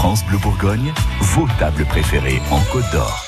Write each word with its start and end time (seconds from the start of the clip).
France 0.00 0.24
Bleu 0.24 0.38
Bourgogne, 0.38 0.94
vos 1.20 1.46
tables 1.58 1.84
préférées 1.84 2.40
en 2.50 2.60
Côte 2.72 2.90
d'Or. 2.90 3.22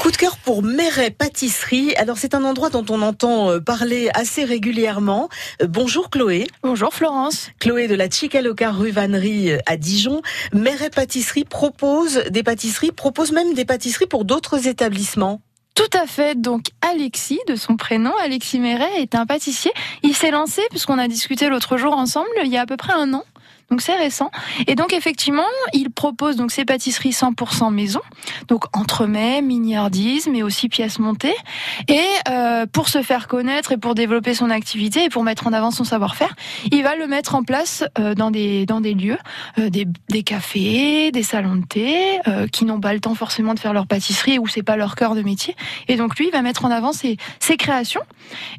Coup 0.00 0.10
de 0.10 0.16
cœur 0.16 0.36
pour 0.36 0.64
Méret 0.64 1.12
Pâtisserie. 1.12 1.94
Alors 1.94 2.18
c'est 2.18 2.34
un 2.34 2.42
endroit 2.42 2.70
dont 2.70 2.84
on 2.90 3.02
entend 3.02 3.52
euh, 3.52 3.60
parler 3.60 4.10
assez 4.12 4.42
régulièrement. 4.42 5.28
Euh, 5.62 5.68
bonjour 5.68 6.10
Chloé. 6.10 6.48
Bonjour 6.64 6.92
Florence. 6.92 7.50
Chloé 7.60 7.86
de 7.86 7.94
la 7.94 8.10
Chicaloca 8.10 8.72
rue 8.72 8.90
Vannerie 8.90 9.52
euh, 9.52 9.58
à 9.66 9.76
Dijon. 9.76 10.22
Méret 10.52 10.90
Pâtisserie 10.90 11.44
propose 11.44 12.16
des 12.30 12.42
pâtisseries, 12.42 12.90
propose 12.90 13.30
même 13.30 13.54
des 13.54 13.64
pâtisseries 13.64 14.08
pour 14.08 14.24
d'autres 14.24 14.66
établissements. 14.66 15.40
Tout 15.76 15.96
à 15.96 16.08
fait. 16.08 16.36
Donc 16.36 16.64
Alexis, 16.80 17.38
de 17.46 17.54
son 17.54 17.76
prénom, 17.76 18.12
Alexis 18.24 18.58
Méret, 18.58 19.02
est 19.02 19.14
un 19.14 19.24
pâtissier. 19.24 19.70
Il 20.02 20.16
s'est 20.16 20.32
lancé, 20.32 20.62
puisqu'on 20.70 20.98
a 20.98 21.06
discuté 21.06 21.48
l'autre 21.48 21.76
jour 21.76 21.92
ensemble, 21.92 22.26
il 22.44 22.50
y 22.50 22.56
a 22.56 22.62
à 22.62 22.66
peu 22.66 22.76
près 22.76 22.94
un 22.94 23.14
an. 23.14 23.22
Donc 23.70 23.82
c'est 23.82 23.96
récent. 23.96 24.30
Et 24.66 24.74
donc 24.74 24.92
effectivement, 24.92 25.42
il 25.72 25.90
propose 25.90 26.36
donc 26.36 26.52
ces 26.52 26.64
pâtisseries 26.64 27.10
100% 27.10 27.72
maison, 27.72 28.00
donc 28.48 28.64
entremets, 28.76 29.42
miniardises, 29.42 30.28
mais 30.30 30.42
aussi 30.42 30.68
pièces 30.68 30.98
montées. 30.98 31.34
Et 31.88 32.04
euh, 32.28 32.66
pour 32.66 32.88
se 32.88 33.02
faire 33.02 33.28
connaître 33.28 33.72
et 33.72 33.76
pour 33.76 33.94
développer 33.94 34.34
son 34.34 34.50
activité 34.50 35.04
et 35.04 35.08
pour 35.08 35.24
mettre 35.24 35.46
en 35.46 35.52
avant 35.52 35.70
son 35.70 35.84
savoir-faire, 35.84 36.34
il 36.70 36.82
va 36.82 36.96
le 36.96 37.06
mettre 37.06 37.34
en 37.34 37.42
place 37.42 37.84
euh, 37.98 38.14
dans 38.14 38.30
des 38.30 38.66
dans 38.66 38.80
des 38.80 38.94
lieux, 38.94 39.18
euh, 39.58 39.68
des, 39.68 39.86
des 40.08 40.22
cafés, 40.22 41.10
des 41.10 41.22
salons 41.22 41.56
de 41.56 41.66
thé, 41.66 42.20
euh, 42.28 42.46
qui 42.46 42.64
n'ont 42.64 42.80
pas 42.80 42.92
le 42.92 43.00
temps 43.00 43.14
forcément 43.14 43.54
de 43.54 43.58
faire 43.58 43.72
leur 43.72 43.86
pâtisserie 43.86 44.38
ou 44.38 44.46
c'est 44.46 44.62
pas 44.62 44.76
leur 44.76 44.94
cœur 44.94 45.14
de 45.14 45.22
métier. 45.22 45.56
Et 45.88 45.96
donc 45.96 46.18
lui, 46.18 46.28
il 46.28 46.32
va 46.32 46.42
mettre 46.42 46.64
en 46.64 46.70
avant 46.70 46.92
ses, 46.92 47.16
ses 47.40 47.56
créations. 47.56 48.02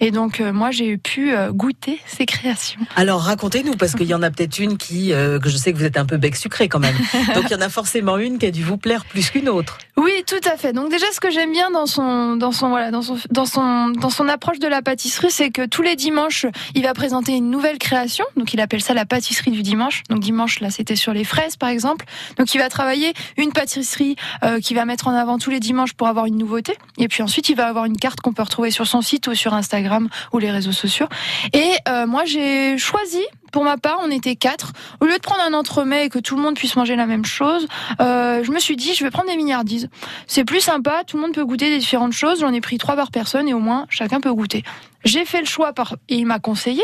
Et 0.00 0.10
donc 0.10 0.40
euh, 0.40 0.52
moi, 0.52 0.70
j'ai 0.70 0.96
pu 0.96 1.32
euh, 1.32 1.52
goûter 1.52 2.00
ses 2.06 2.26
créations. 2.26 2.80
Alors 2.96 3.22
racontez-nous, 3.22 3.76
parce 3.76 3.94
qu'il 3.94 4.06
y 4.06 4.14
en 4.14 4.22
a 4.22 4.30
peut-être 4.30 4.58
une 4.58 4.76
qui 4.76 4.93
euh, 5.12 5.38
que 5.38 5.48
je 5.48 5.56
sais 5.56 5.72
que 5.72 5.78
vous 5.78 5.84
êtes 5.84 5.96
un 5.96 6.06
peu 6.06 6.16
bec 6.16 6.36
sucré 6.36 6.68
quand 6.68 6.80
même. 6.80 6.96
Donc 7.34 7.44
il 7.46 7.52
y 7.52 7.54
en 7.54 7.60
a 7.60 7.68
forcément 7.68 8.18
une 8.18 8.38
qui 8.38 8.46
a 8.46 8.50
dû 8.50 8.62
vous 8.62 8.78
plaire 8.78 9.04
plus 9.04 9.30
qu'une 9.30 9.48
autre. 9.48 9.78
Oui, 9.96 10.24
tout 10.26 10.40
à 10.44 10.56
fait. 10.56 10.72
Donc 10.72 10.90
déjà, 10.90 11.06
ce 11.12 11.20
que 11.20 11.30
j'aime 11.30 11.52
bien 11.52 11.70
dans 11.70 11.86
son, 11.86 12.36
dans 12.36 12.50
son, 12.50 12.68
voilà, 12.68 12.90
dans 12.90 13.02
son, 13.02 13.16
dans 13.30 13.46
son, 13.46 13.90
dans 13.90 14.10
son 14.10 14.28
approche 14.28 14.58
de 14.58 14.66
la 14.66 14.82
pâtisserie, 14.82 15.30
c'est 15.30 15.50
que 15.50 15.64
tous 15.66 15.82
les 15.82 15.94
dimanches, 15.94 16.46
il 16.74 16.82
va 16.82 16.94
présenter 16.94 17.32
une 17.32 17.48
nouvelle 17.48 17.78
création. 17.78 18.24
Donc 18.36 18.52
il 18.54 18.60
appelle 18.60 18.82
ça 18.82 18.92
la 18.92 19.04
pâtisserie 19.04 19.52
du 19.52 19.62
dimanche. 19.62 20.02
Donc 20.10 20.18
dimanche, 20.18 20.58
là, 20.58 20.70
c'était 20.70 20.96
sur 20.96 21.12
les 21.12 21.22
fraises, 21.22 21.56
par 21.56 21.68
exemple. 21.68 22.06
Donc 22.38 22.54
il 22.54 22.58
va 22.58 22.68
travailler 22.68 23.14
une 23.36 23.52
pâtisserie 23.52 24.16
euh, 24.42 24.58
qui 24.58 24.74
va 24.74 24.84
mettre 24.84 25.06
en 25.06 25.14
avant 25.14 25.38
tous 25.38 25.50
les 25.50 25.60
dimanches 25.60 25.92
pour 25.92 26.08
avoir 26.08 26.26
une 26.26 26.38
nouveauté. 26.38 26.76
Et 26.98 27.06
puis 27.06 27.22
ensuite, 27.22 27.48
il 27.48 27.54
va 27.54 27.68
avoir 27.68 27.84
une 27.84 27.96
carte 27.96 28.20
qu'on 28.20 28.32
peut 28.32 28.42
retrouver 28.42 28.72
sur 28.72 28.88
son 28.88 29.00
site 29.00 29.28
ou 29.28 29.34
sur 29.34 29.54
Instagram 29.54 30.08
ou 30.32 30.38
les 30.38 30.50
réseaux 30.50 30.72
sociaux. 30.72 31.06
Et 31.52 31.70
euh, 31.88 32.08
moi, 32.08 32.24
j'ai 32.24 32.78
choisi 32.78 33.22
pour 33.54 33.62
ma 33.62 33.76
part, 33.76 34.00
on 34.02 34.10
était 34.10 34.34
quatre. 34.34 34.72
Au 35.00 35.04
lieu 35.04 35.14
de 35.14 35.22
prendre 35.22 35.40
un 35.42 35.52
entremets 35.52 36.06
et 36.06 36.08
que 36.08 36.18
tout 36.18 36.34
le 36.34 36.42
monde 36.42 36.56
puisse 36.56 36.74
manger 36.74 36.96
la 36.96 37.06
même 37.06 37.24
chose, 37.24 37.68
euh, 38.00 38.42
je 38.42 38.50
me 38.50 38.58
suis 38.58 38.74
dit, 38.74 38.94
je 38.94 39.04
vais 39.04 39.12
prendre 39.12 39.30
des 39.30 39.36
milliardises. 39.36 39.83
C'est 40.26 40.44
plus 40.44 40.60
sympa, 40.60 41.02
tout 41.06 41.16
le 41.16 41.22
monde 41.22 41.34
peut 41.34 41.44
goûter 41.44 41.70
des 41.70 41.78
différentes 41.78 42.12
choses. 42.12 42.40
J'en 42.40 42.52
ai 42.52 42.60
pris 42.60 42.78
trois 42.78 42.96
par 42.96 43.10
personne 43.10 43.48
et 43.48 43.54
au 43.54 43.58
moins 43.58 43.86
chacun 43.88 44.20
peut 44.20 44.32
goûter. 44.32 44.64
J'ai 45.04 45.26
fait 45.26 45.40
le 45.40 45.46
choix 45.46 45.72
par 45.74 45.96
et 46.08 46.16
il 46.16 46.24
m'a 46.26 46.38
conseillé, 46.38 46.82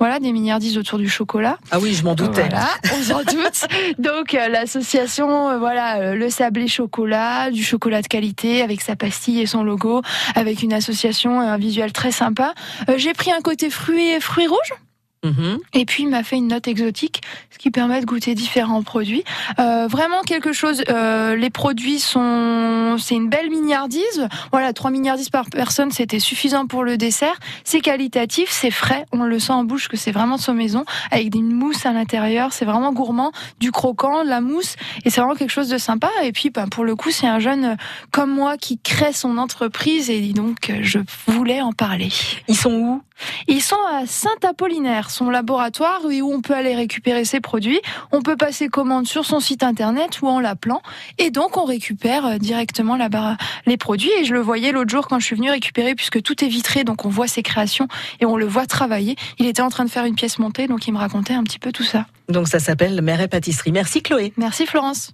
voilà, 0.00 0.18
des 0.18 0.32
milliardises 0.32 0.76
autour 0.76 0.98
du 0.98 1.08
chocolat. 1.08 1.58
Ah 1.70 1.78
oui, 1.78 1.94
je 1.94 2.02
m'en 2.02 2.14
doutais. 2.14 2.48
Voilà, 2.48 2.68
on 2.92 3.02
s'en 3.02 3.18
doute. 3.18 3.66
Donc 3.98 4.34
euh, 4.34 4.48
l'association, 4.48 5.50
euh, 5.50 5.58
voilà, 5.58 6.00
euh, 6.00 6.14
le 6.14 6.30
sablé 6.30 6.66
chocolat, 6.66 7.50
du 7.50 7.62
chocolat 7.62 8.02
de 8.02 8.08
qualité 8.08 8.62
avec 8.62 8.80
sa 8.80 8.96
pastille 8.96 9.40
et 9.40 9.46
son 9.46 9.62
logo, 9.62 10.02
avec 10.34 10.62
une 10.62 10.72
association 10.72 11.40
et 11.42 11.46
un 11.46 11.58
visuel 11.58 11.92
très 11.92 12.10
sympa. 12.10 12.54
J'ai 12.96 13.12
pris 13.12 13.30
un 13.30 13.40
côté 13.40 13.70
fruits 13.70 14.10
et 14.10 14.20
fruits 14.20 14.48
rouges. 14.48 14.74
Mhm. 15.22 15.58
Et 15.74 15.84
puis 15.84 16.04
il 16.04 16.08
m'a 16.08 16.22
fait 16.22 16.36
une 16.36 16.48
note 16.48 16.66
exotique, 16.66 17.20
ce 17.50 17.58
qui 17.58 17.70
permet 17.70 18.00
de 18.00 18.06
goûter 18.06 18.34
différents 18.34 18.82
produits. 18.82 19.22
Euh, 19.58 19.86
vraiment 19.86 20.22
quelque 20.22 20.52
chose. 20.54 20.82
euh, 20.88 21.36
les 21.36 21.50
produits 21.50 21.98
sont, 21.98 22.96
c'est 22.98 23.16
une 23.16 23.28
belle 23.28 23.50
mignardise. 23.50 24.28
Voilà, 24.50 24.72
trois 24.72 24.90
mignardises 24.90 25.28
par 25.28 25.50
personne, 25.50 25.90
c'était 25.90 26.20
suffisant 26.20 26.66
pour 26.66 26.84
le 26.84 26.96
dessert. 26.96 27.34
C'est 27.64 27.80
qualitatif, 27.80 28.48
c'est 28.50 28.70
frais. 28.70 29.04
On 29.12 29.24
le 29.24 29.38
sent 29.38 29.52
en 29.52 29.64
bouche 29.64 29.88
que 29.88 29.98
c'est 29.98 30.10
vraiment 30.12 30.36
de 30.36 30.40
son 30.40 30.54
maison, 30.54 30.84
avec 31.10 31.34
une 31.34 31.52
mousse 31.52 31.84
à 31.84 31.92
l'intérieur. 31.92 32.54
C'est 32.54 32.64
vraiment 32.64 32.92
gourmand, 32.92 33.32
du 33.58 33.72
croquant, 33.72 34.24
de 34.24 34.30
la 34.30 34.40
mousse, 34.40 34.76
et 35.04 35.10
c'est 35.10 35.20
vraiment 35.20 35.36
quelque 35.36 35.50
chose 35.52 35.68
de 35.68 35.76
sympa. 35.76 36.08
Et 36.22 36.32
puis, 36.32 36.48
ben, 36.48 36.66
pour 36.68 36.84
le 36.84 36.96
coup, 36.96 37.10
c'est 37.10 37.26
un 37.26 37.40
jeune 37.40 37.64
euh, 37.64 37.76
comme 38.10 38.30
moi 38.30 38.56
qui 38.56 38.78
crée 38.78 39.12
son 39.12 39.36
entreprise, 39.36 40.08
et 40.08 40.32
donc 40.32 40.70
euh, 40.70 40.78
je 40.80 40.98
voulais 41.26 41.60
en 41.60 41.72
parler. 41.72 42.08
Ils 42.48 42.56
sont 42.56 42.72
où? 42.72 43.02
Ils 43.48 43.60
sont 43.60 43.76
à 43.92 44.06
Saint-Apollinaire, 44.06 45.09
son 45.10 45.30
laboratoire, 45.30 46.00
et 46.10 46.22
où 46.22 46.32
on 46.32 46.40
peut 46.40 46.54
aller 46.54 46.74
récupérer 46.74 47.24
ses 47.24 47.40
produits. 47.40 47.80
On 48.12 48.22
peut 48.22 48.36
passer 48.36 48.68
commande 48.68 49.06
sur 49.06 49.24
son 49.24 49.40
site 49.40 49.62
internet 49.62 50.22
ou 50.22 50.28
en 50.28 50.40
l'appelant. 50.40 50.82
Et 51.18 51.30
donc, 51.30 51.56
on 51.56 51.64
récupère 51.64 52.26
euh, 52.26 52.38
directement 52.38 52.96
là-bas 52.96 53.36
les 53.66 53.76
produits. 53.76 54.10
Et 54.20 54.24
je 54.24 54.34
le 54.34 54.40
voyais 54.40 54.72
l'autre 54.72 54.90
jour 54.90 55.08
quand 55.08 55.18
je 55.18 55.26
suis 55.26 55.36
venue 55.36 55.50
récupérer, 55.50 55.94
puisque 55.94 56.22
tout 56.22 56.44
est 56.44 56.48
vitré, 56.48 56.84
donc 56.84 57.04
on 57.04 57.08
voit 57.08 57.28
ses 57.28 57.42
créations 57.42 57.88
et 58.20 58.26
on 58.26 58.36
le 58.36 58.46
voit 58.46 58.66
travailler. 58.66 59.16
Il 59.38 59.46
était 59.46 59.62
en 59.62 59.68
train 59.68 59.84
de 59.84 59.90
faire 59.90 60.04
une 60.04 60.14
pièce 60.14 60.38
montée, 60.38 60.66
donc 60.66 60.86
il 60.86 60.92
me 60.92 60.98
racontait 60.98 61.34
un 61.34 61.42
petit 61.42 61.58
peu 61.58 61.72
tout 61.72 61.84
ça. 61.84 62.06
Donc 62.28 62.48
ça 62.48 62.60
s'appelle 62.60 63.00
Méret 63.02 63.28
Pâtisserie. 63.28 63.72
Merci 63.72 64.02
Chloé. 64.02 64.32
Merci 64.36 64.66
Florence. 64.66 65.12